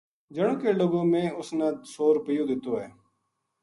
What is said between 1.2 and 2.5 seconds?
اُس نا سو رُپیو